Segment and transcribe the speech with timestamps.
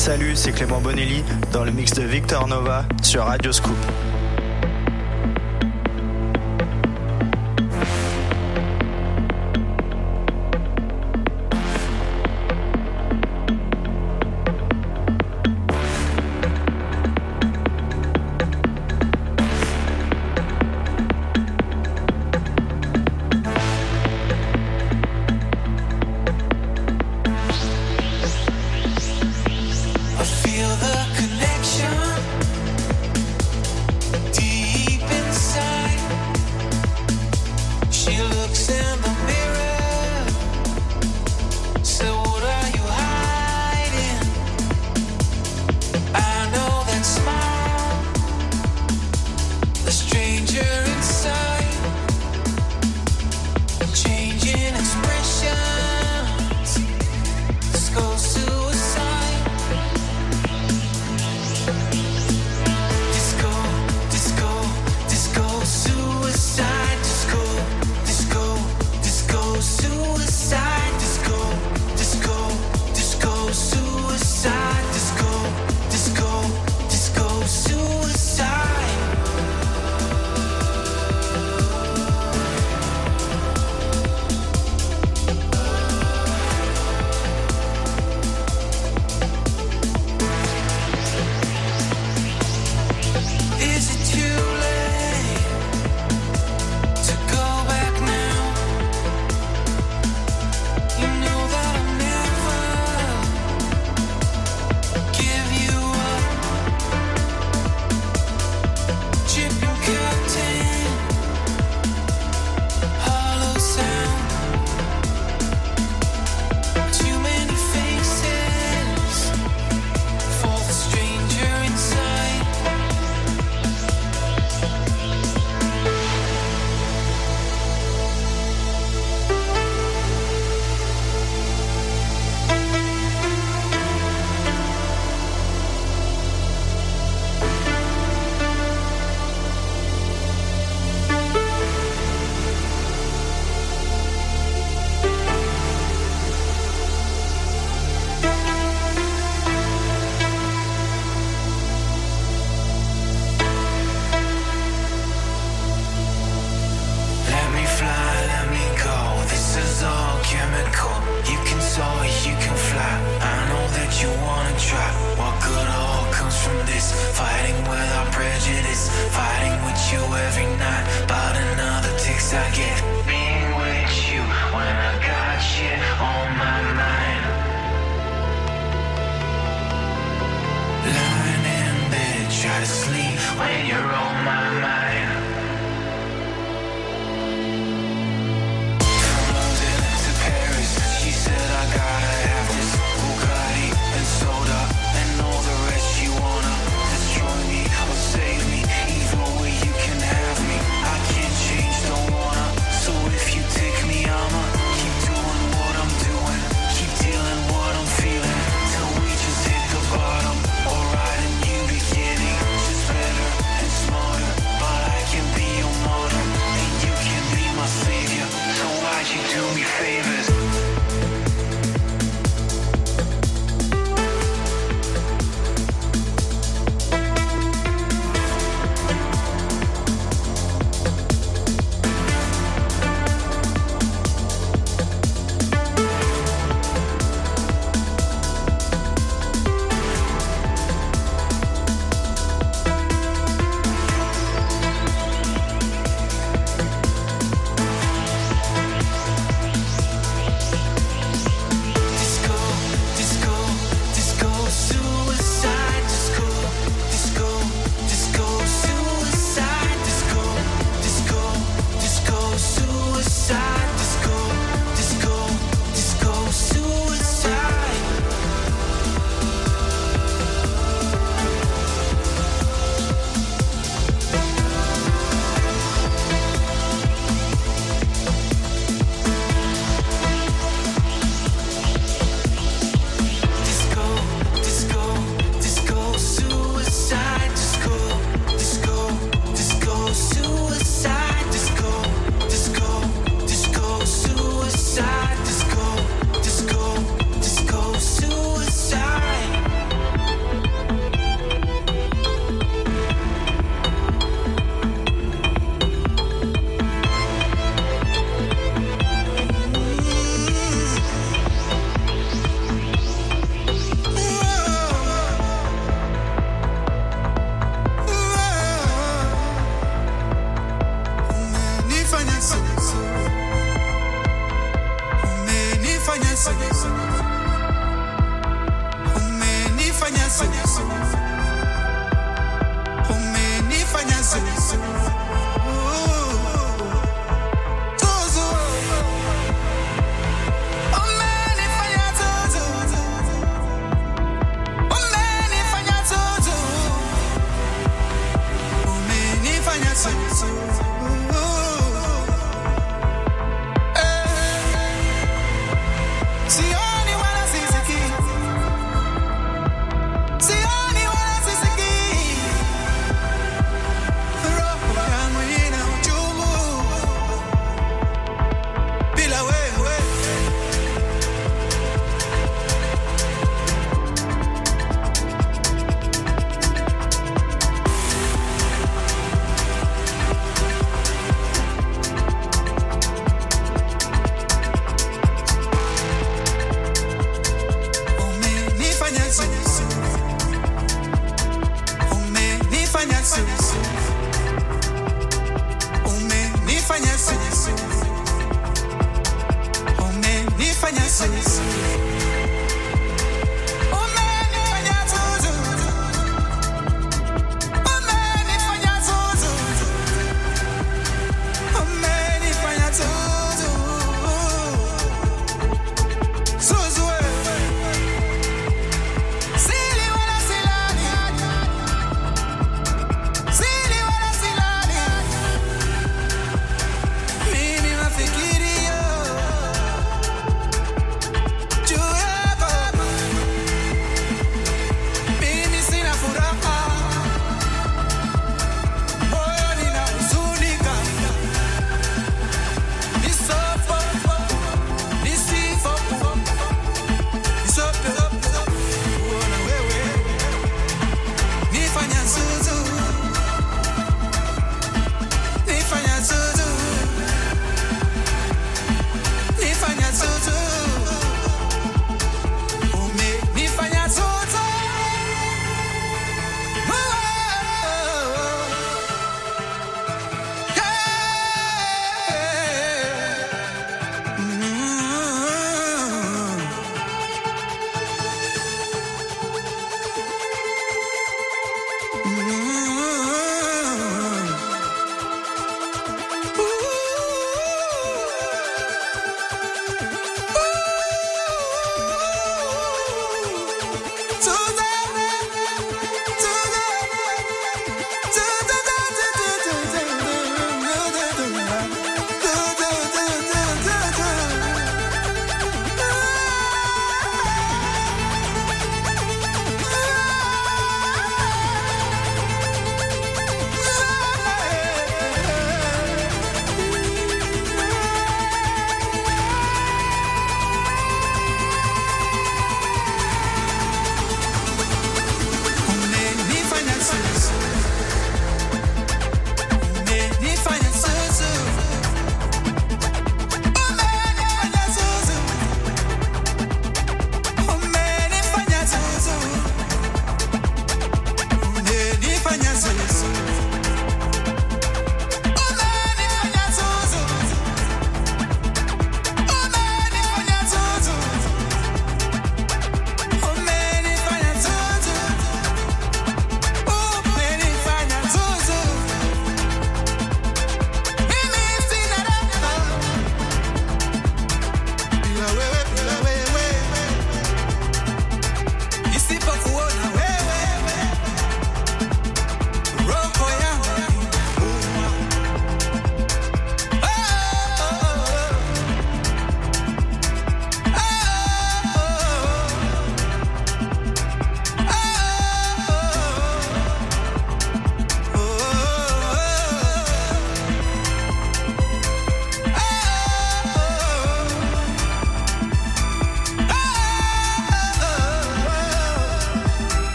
[0.00, 3.76] Salut, c'est Clément Bonelli dans le mix de Victor Nova sur Radio Scoop.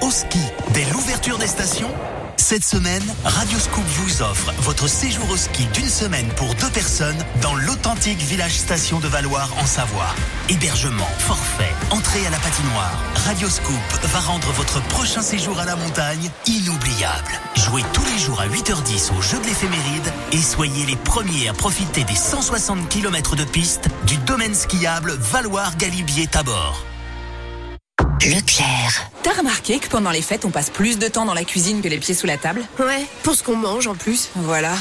[0.00, 0.40] Au ski
[0.72, 1.90] dès l'ouverture des stations
[2.36, 7.54] Cette semaine, Radioscoop vous offre votre séjour au ski d'une semaine pour deux personnes dans
[7.54, 10.14] l'authentique village station de Valoir en Savoie.
[10.48, 12.98] Hébergement, forfait, entrée à la patinoire.
[13.26, 17.32] Radioscoop va rendre votre prochain séjour à la montagne inoubliable.
[17.54, 21.52] Jouez tous les jours à 8h10 au jeu de l'éphéméride et soyez les premiers à
[21.52, 26.84] profiter des 160 km de piste du domaine skiable Valoir-Galibier-Tabor.
[28.22, 29.17] Leclerc.
[29.38, 31.86] T'as remarqué que pendant les fêtes, on passe plus de temps dans la cuisine que
[31.86, 34.30] les pieds sous la table Ouais, pour ce qu'on mange en plus.
[34.34, 34.72] Voilà.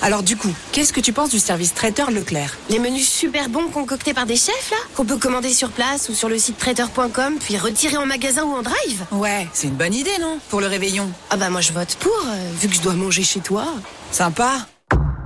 [0.00, 2.56] Alors du coup, qu'est-ce que tu penses du service traiteur Leclerc?
[2.70, 6.14] Les menus super bons concoctés par des chefs là Qu'on peut commander sur place ou
[6.14, 9.92] sur le site traiteur.com puis retirer en magasin ou en drive Ouais, c'est une bonne
[9.92, 11.10] idée non Pour le réveillon?
[11.28, 13.66] Ah bah moi je vote pour, euh, vu que je dois manger chez toi.
[14.12, 14.66] Sympa.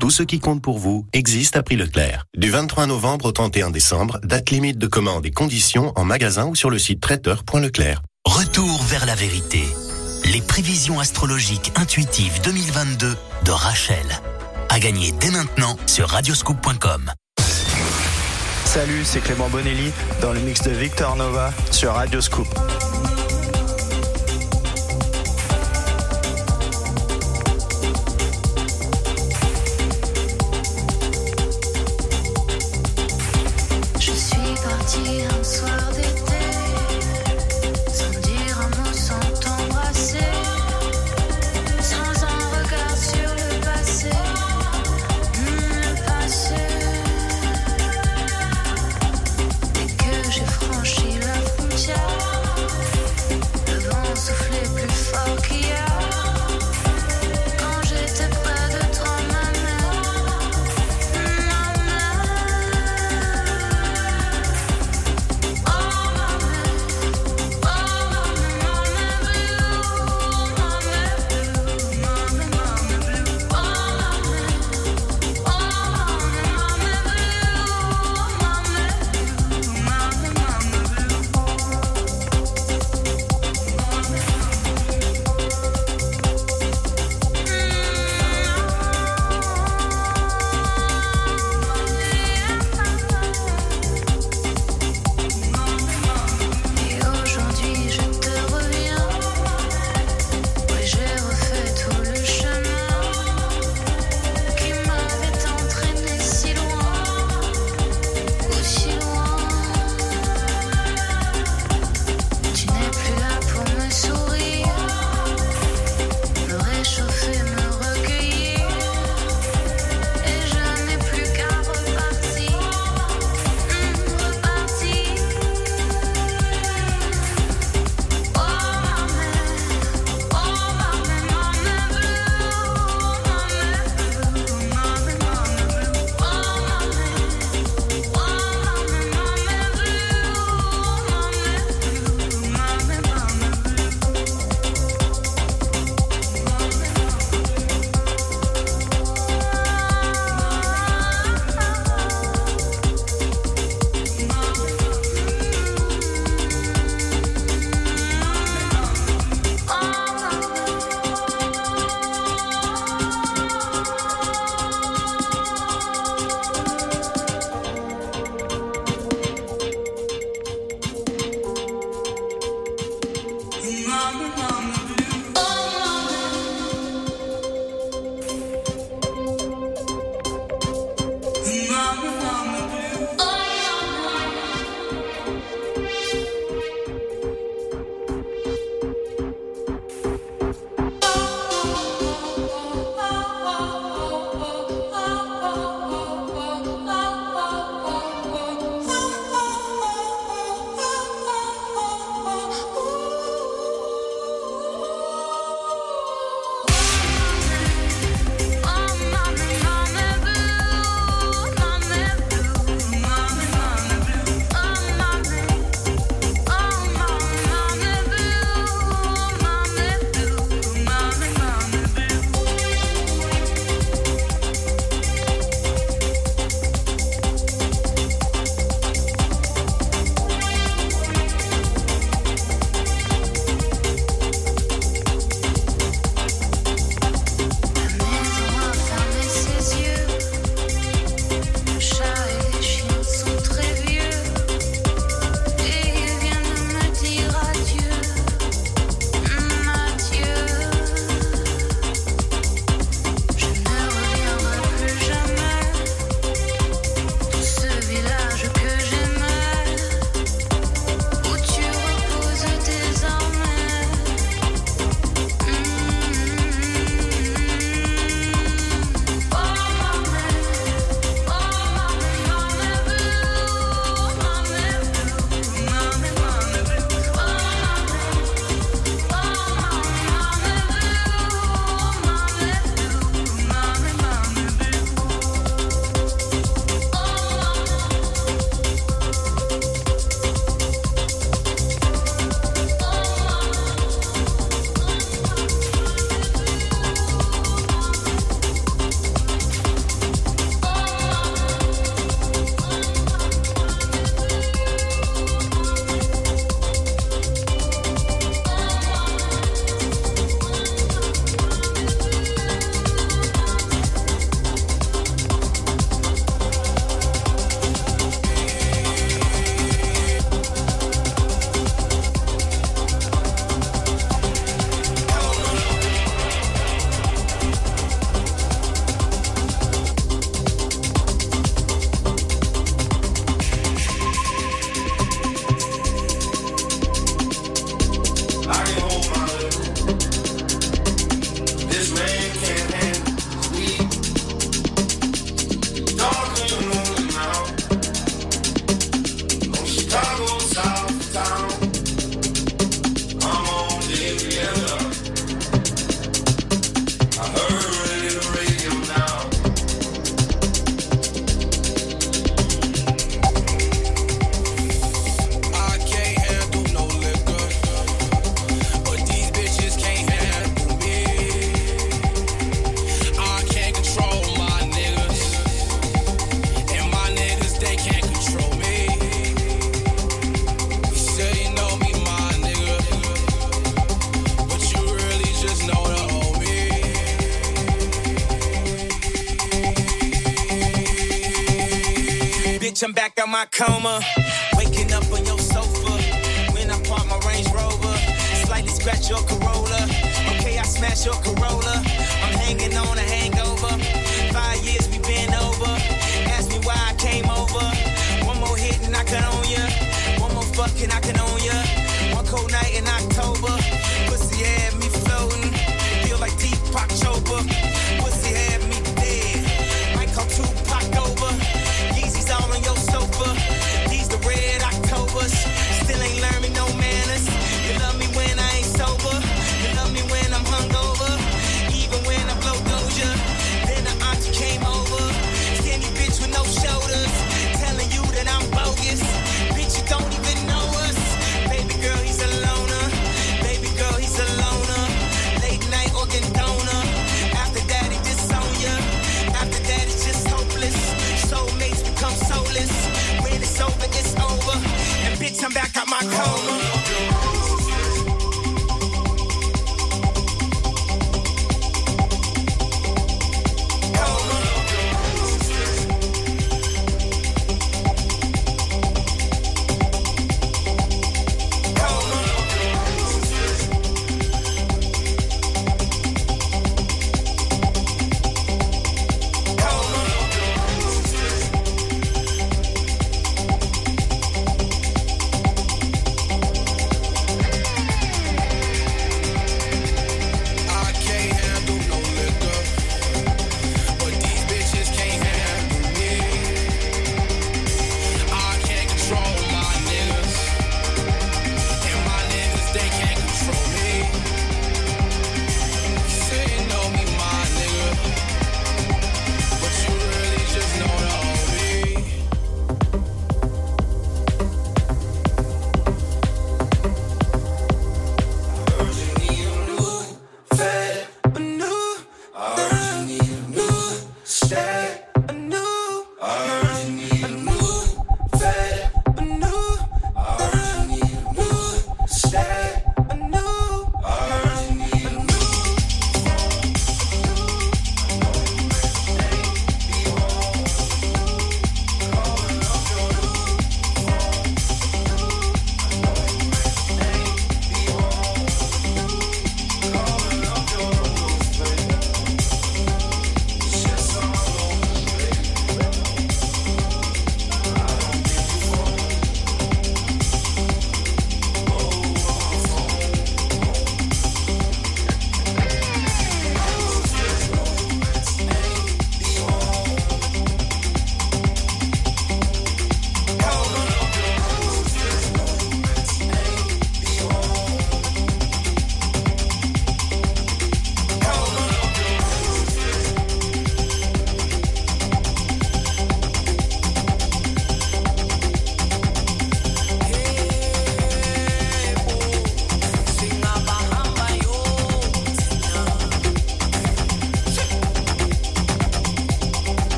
[0.00, 2.24] Tout ce qui compte pour vous existe à prix Leclerc.
[2.36, 6.56] Du 23 novembre au 31 décembre, date limite de commande et conditions en magasin ou
[6.56, 8.02] sur le site traiteur.leclerc.
[8.26, 9.64] Retour vers la vérité.
[10.32, 14.06] Les prévisions astrologiques intuitives 2022 de Rachel.
[14.68, 17.10] À gagner dès maintenant sur radioscoop.com.
[18.64, 22.20] Salut, c'est Clément Bonelli dans le mix de Victor Nova sur Radio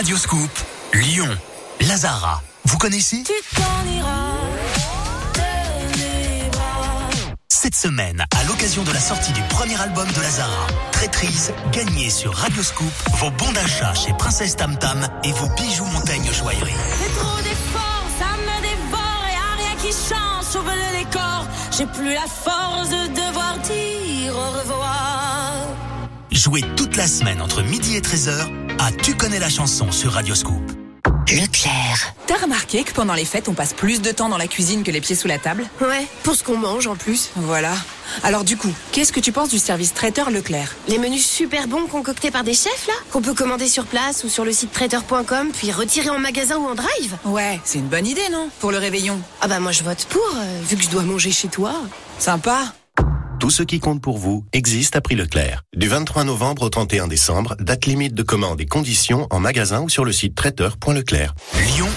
[0.00, 0.10] life.
[0.10, 0.50] Radio Scoop,
[0.94, 1.28] Lyon,
[1.86, 2.42] Lazara.
[2.64, 4.08] Vous connaissez Tu t'en iras.
[7.48, 12.34] Cette semaine, à l'occasion de la sortie du premier album de Lazara, Traîtrise, gagnez sur
[12.34, 16.72] Radio Scoop vos bons d'achat chez Princesse Tam Tam et vos bijoux Montagne Joaillerie.
[17.02, 21.46] C'est trop d'efforts, ça me dévore et rien qui change, sauve le décor.
[21.76, 25.52] J'ai plus la force de devoir dire au revoir.
[26.30, 30.34] Jouez toute la semaine entre midi et 13h à Tu connais la chanson sur Radio
[30.34, 30.54] Scoop.
[31.28, 32.14] Leclerc.
[32.26, 34.90] T'as remarqué que pendant les fêtes, on passe plus de temps dans la cuisine que
[34.90, 35.64] les pieds sous la table?
[35.80, 37.28] Ouais, pour ce qu'on mange en plus.
[37.36, 37.74] Voilà.
[38.24, 40.74] Alors du coup, qu'est-ce que tu penses du service traiteur Leclerc?
[40.88, 44.28] Les menus super bons concoctés par des chefs là, qu'on peut commander sur place ou
[44.28, 47.16] sur le site traiteur.com, puis retirer en magasin ou en drive.
[47.26, 48.48] Ouais, c'est une bonne idée, non?
[48.60, 49.20] Pour le réveillon.
[49.42, 51.74] Ah bah moi je vote pour, euh, vu que je dois manger chez toi.
[52.18, 52.72] Sympa.
[53.50, 55.64] Tout ce qui compte pour vous existe à prix Leclerc.
[55.76, 59.88] Du 23 novembre au 31 décembre, date limite de commande et conditions en magasin ou
[59.88, 61.34] sur le site traiteur.leclerc.
[61.56, 61.88] Lyon,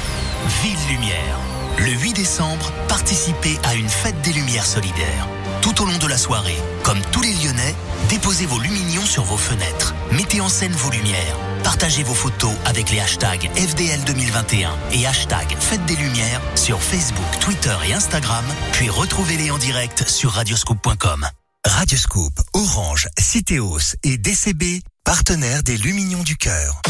[0.64, 1.40] Ville Lumière.
[1.78, 5.28] Le 8 décembre, participez à une fête des Lumières solidaires.
[5.62, 7.76] Tout au long de la soirée, comme tous les Lyonnais,
[8.10, 9.94] déposez vos luminions sur vos fenêtres.
[10.12, 11.38] Mettez en scène vos lumières.
[11.64, 17.40] Partagez vos photos avec les hashtags FDL 2021 et hashtag Fête des Lumières sur Facebook,
[17.40, 21.28] Twitter et Instagram, puis retrouvez-les en direct sur radioscoop.com.
[21.66, 26.82] Radioscoop, Orange, Citéos et DCB, partenaires des Lumignons du Cœur.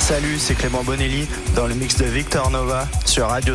[0.00, 3.54] Salut, c'est Clément Bonelli dans le mix de Victor Nova sur Radio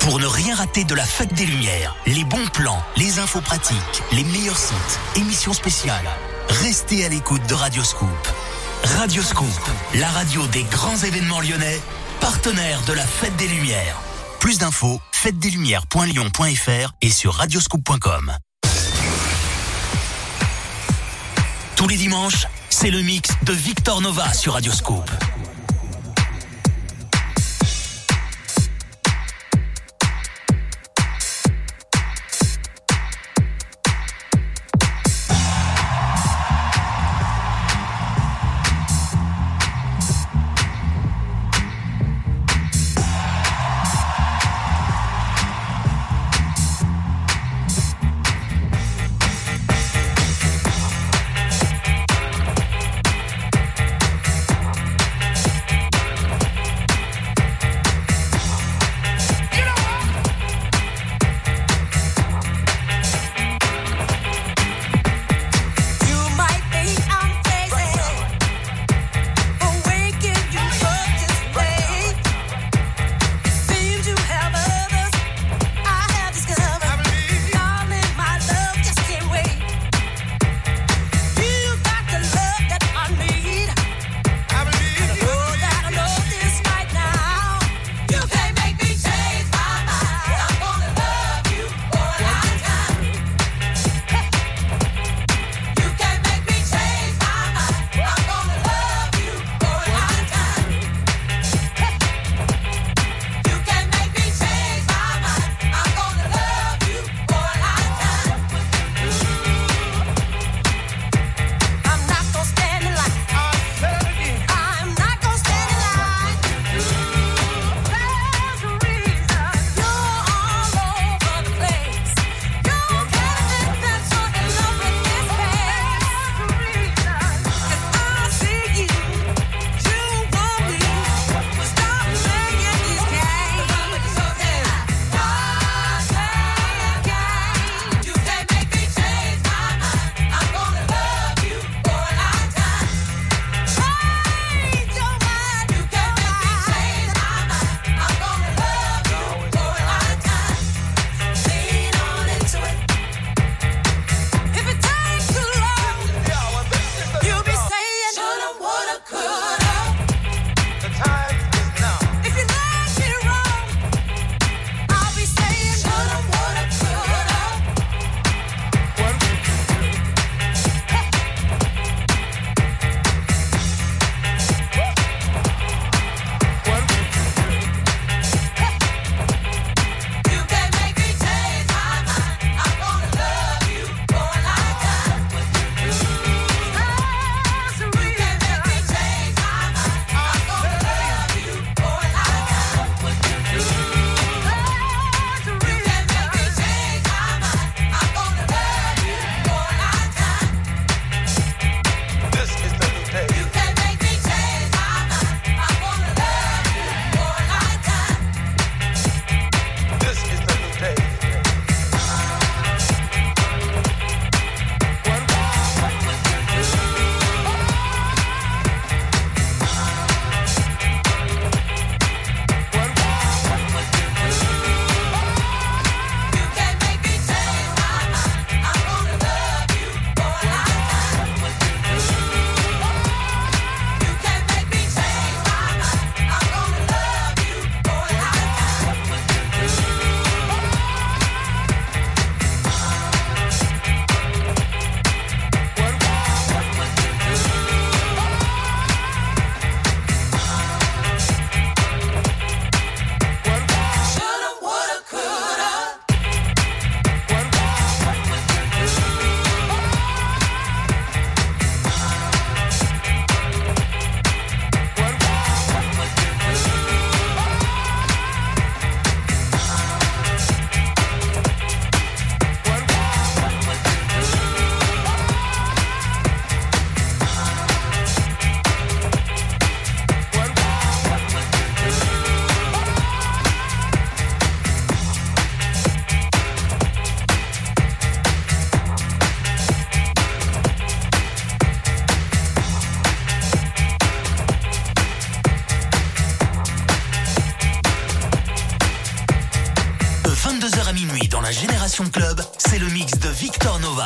[0.00, 4.02] Pour ne rien rater de la fête des Lumières, les bons plans, les infos pratiques,
[4.12, 6.08] les meilleurs sites, émissions spéciales,
[6.48, 8.08] restez à l'écoute de Radioscoop.
[8.98, 11.80] Radioscoop, la radio des grands événements lyonnais,
[12.20, 13.98] partenaire de la fête des Lumières.
[14.40, 18.36] Plus d'infos, fêtedeslumières.lyon.fr et sur radioscoop.com.
[21.76, 25.10] Tous les dimanches, c'est le mix de Victor Nova sur Radioscoop.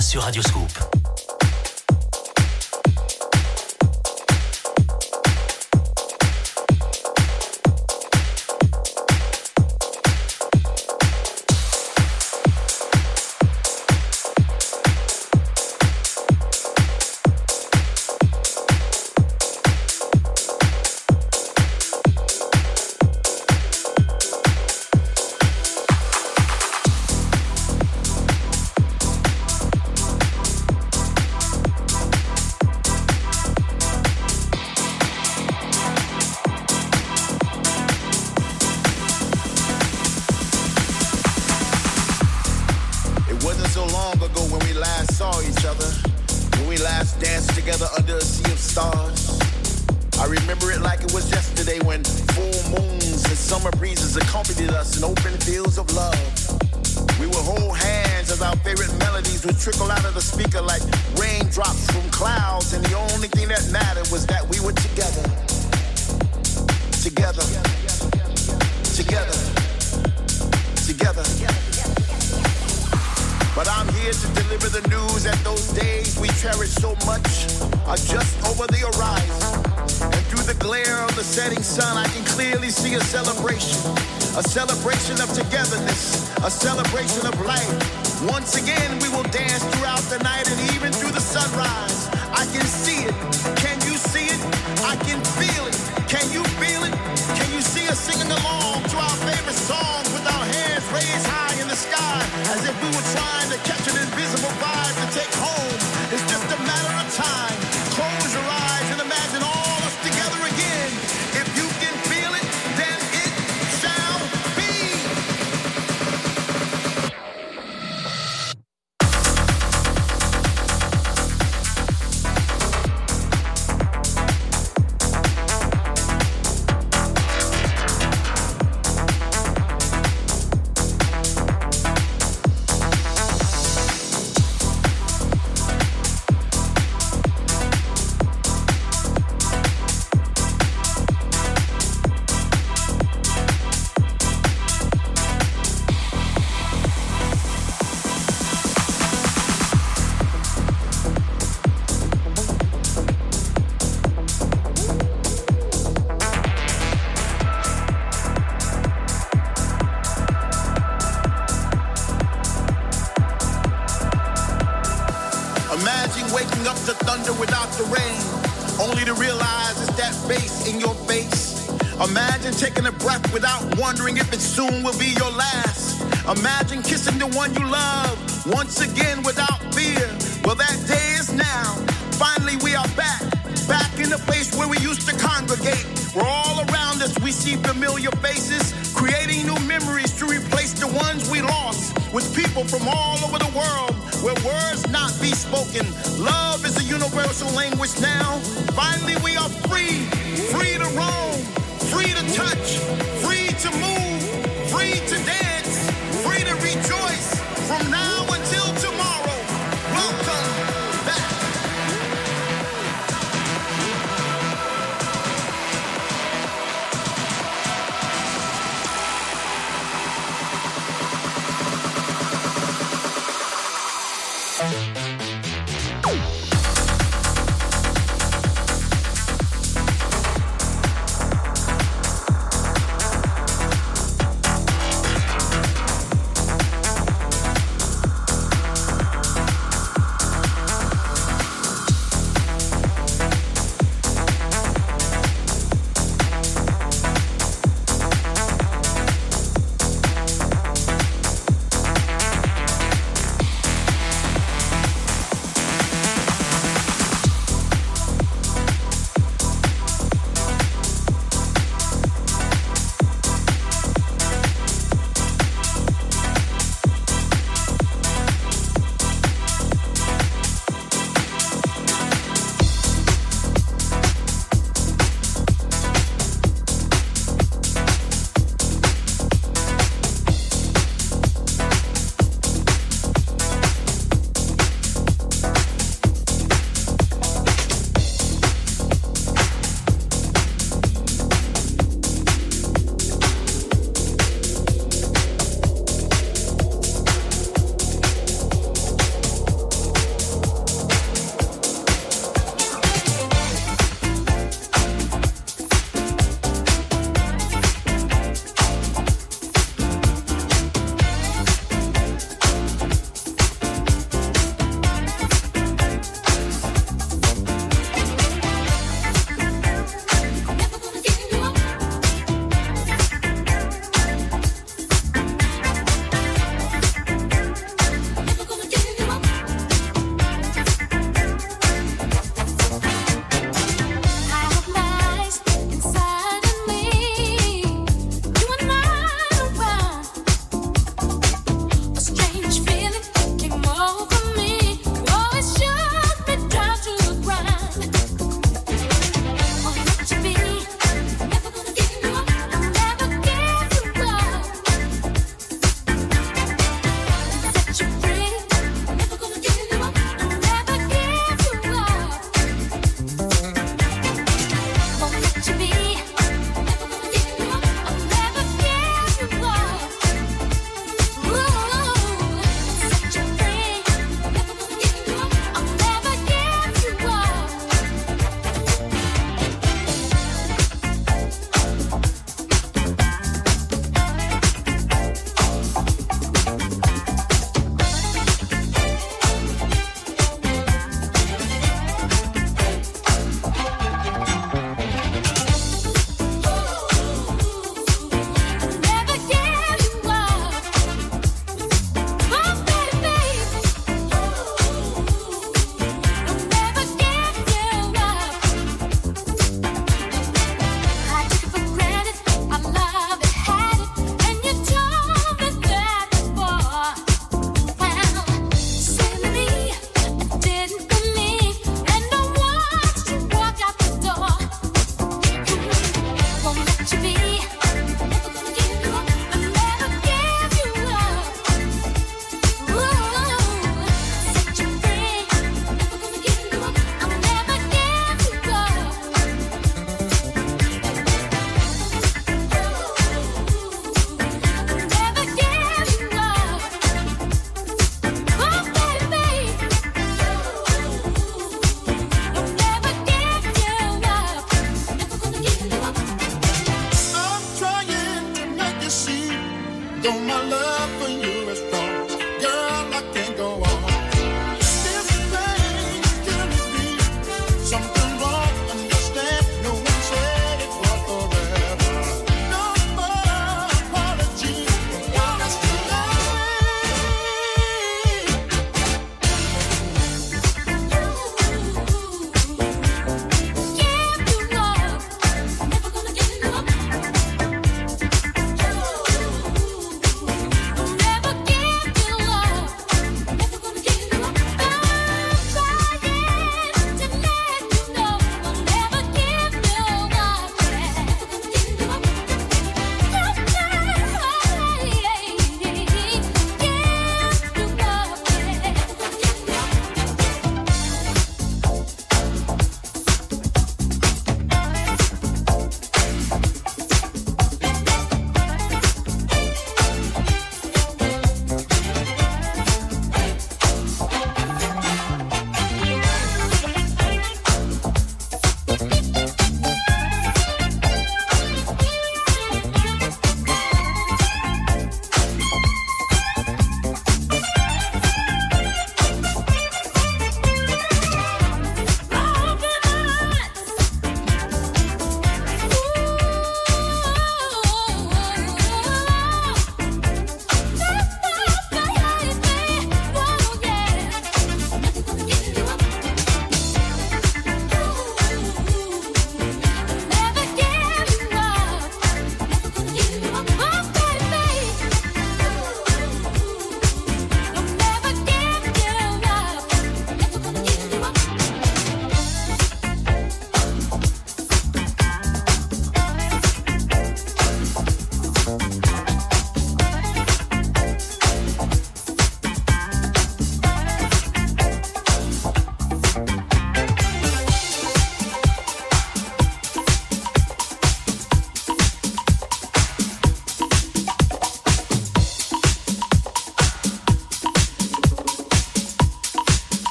[0.00, 0.75] Sur Radio Scoop.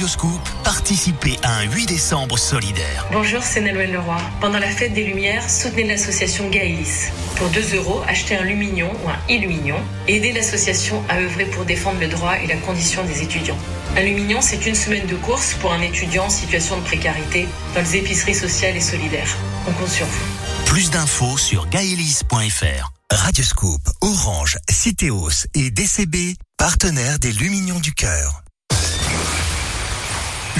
[0.00, 3.06] Radioscoop, participez à un 8 décembre solidaire.
[3.12, 4.16] Bonjour, c'est Naloël Leroy.
[4.40, 7.10] Pendant la fête des Lumières, soutenez l'association Gaélis.
[7.36, 9.76] Pour 2 euros, achetez un lumignon ou un illumignon
[10.08, 13.58] et aidez l'association à œuvrer pour défendre le droit et la condition des étudiants.
[13.94, 17.82] Un lumignon, c'est une semaine de course pour un étudiant en situation de précarité dans
[17.82, 19.36] les épiceries sociales et solidaires.
[19.68, 20.64] On compte sur vous.
[20.64, 22.92] Plus d'infos sur gaelis.fr.
[23.12, 28.39] Radioscope, Orange, Citéos et DCB, partenaires des Lumignons du Cœur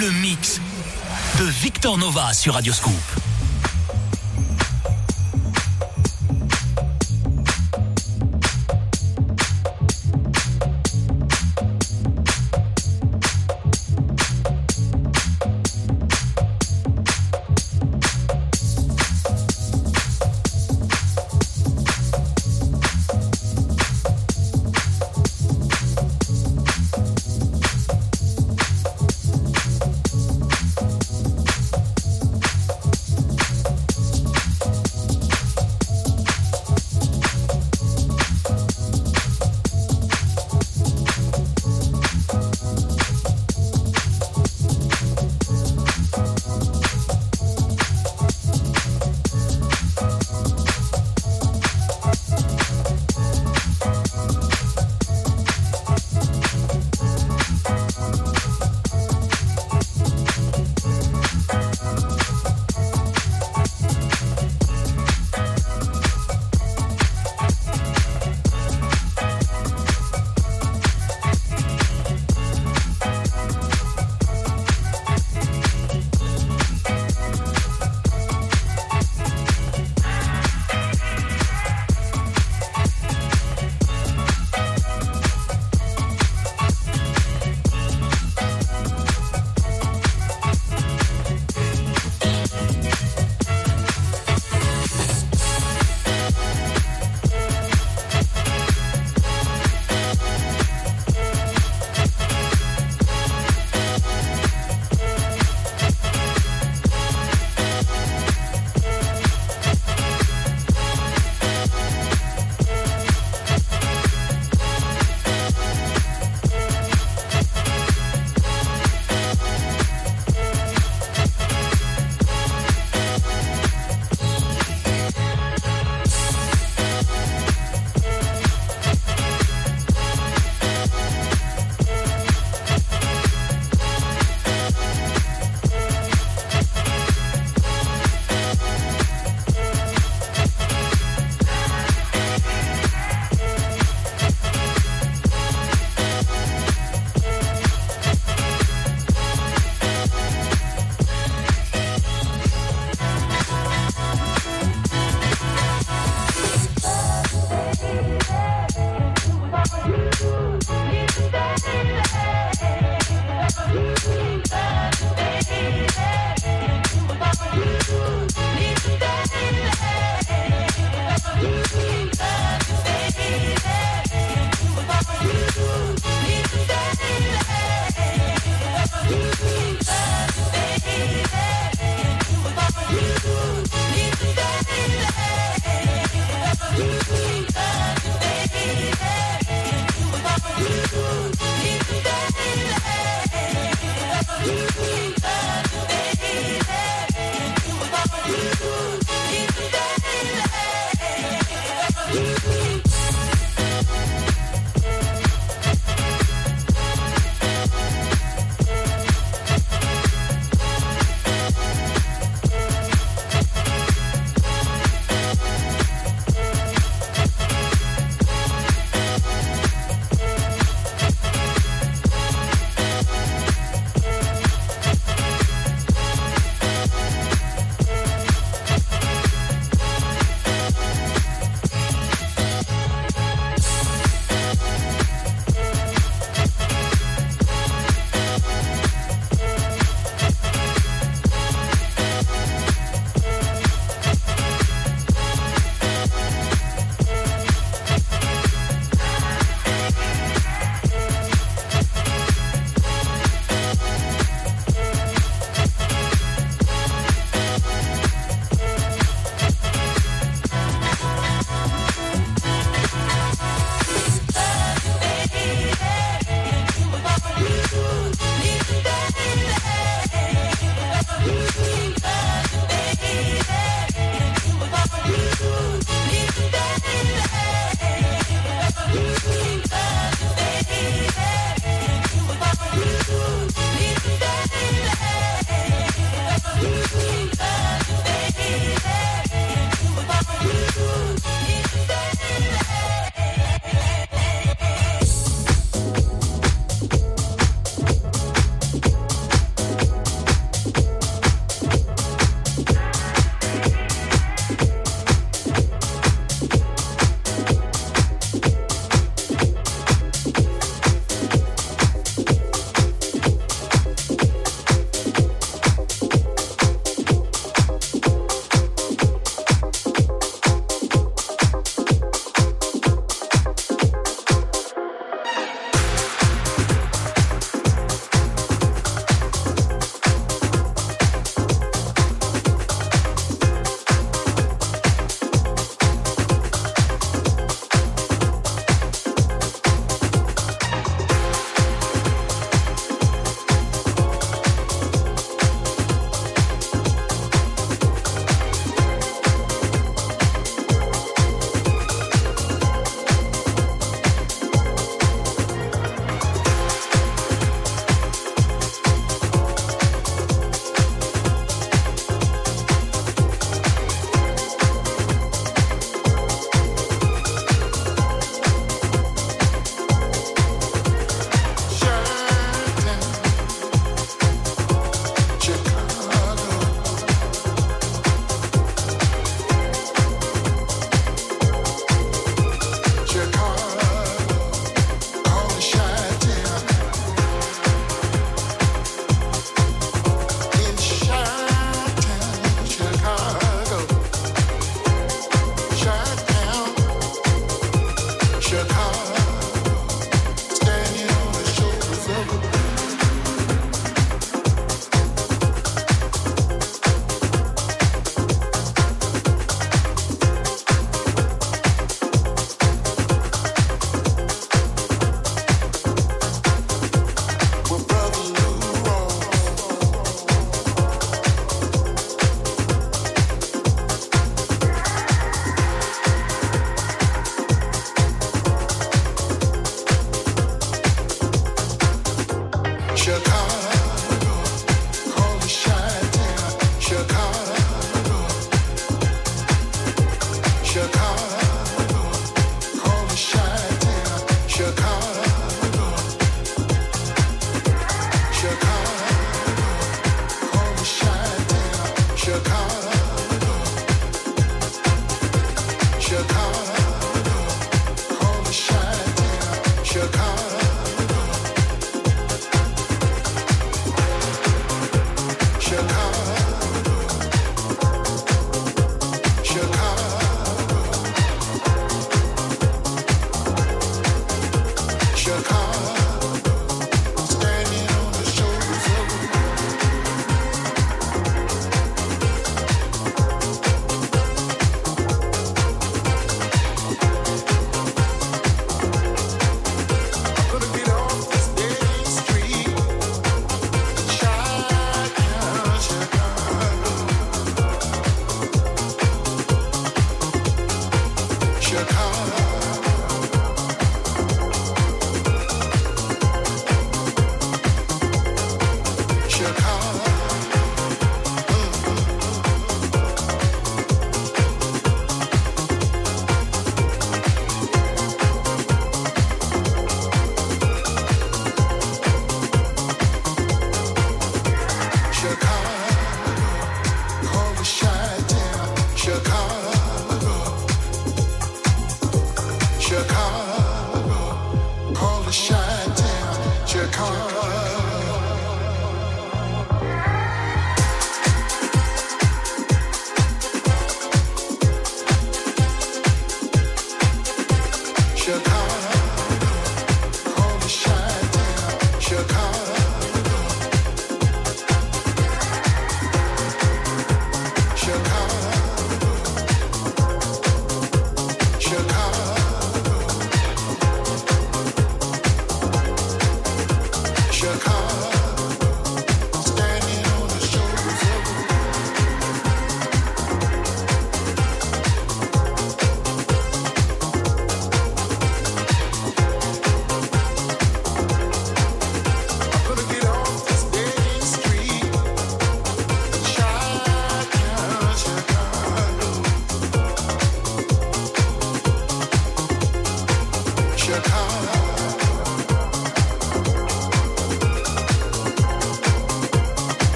[0.00, 0.60] le mix
[1.38, 3.33] de Victor Nova sur Radioscoop.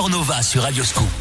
[0.00, 1.19] Victor sur Radio Scoop.